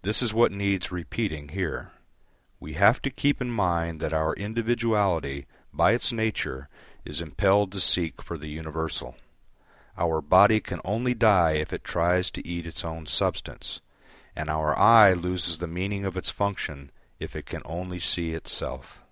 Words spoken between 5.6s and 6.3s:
by its